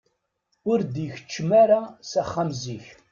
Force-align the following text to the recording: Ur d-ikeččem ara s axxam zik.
Ur 0.71 0.79
d-ikeččem 0.83 1.49
ara 1.63 1.79
s 2.09 2.11
axxam 2.21 2.49
zik. 2.61 2.85